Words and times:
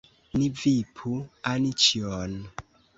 Ni 0.37 0.47
vipu 0.61 1.13
Anĉjon! 1.55 2.39